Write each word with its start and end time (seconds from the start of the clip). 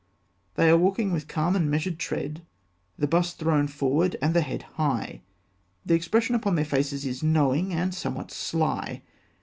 They 0.55 0.67
are 0.71 0.77
walking 0.79 1.11
with 1.11 1.27
calm 1.27 1.55
and 1.55 1.69
measured 1.69 1.99
tread, 1.99 2.41
the 2.97 3.05
bust 3.05 3.37
thrown 3.37 3.67
forward, 3.67 4.15
and 4.19 4.33
the 4.33 4.41
head 4.41 4.63
high. 4.63 5.21
The 5.85 5.93
expression 5.93 6.33
upon 6.33 6.55
their 6.55 6.65
faces 6.65 7.05
is 7.05 7.21
knowing, 7.21 7.71
and 7.71 7.93
somewhat 7.93 8.31
sly. 8.31 9.03